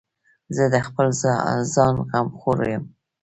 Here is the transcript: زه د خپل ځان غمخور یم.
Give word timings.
زه 0.55 0.63
د 0.73 0.75
خپل 0.87 1.07
ځان 1.73 1.95
غمخور 2.09 2.59
یم. 2.71 2.83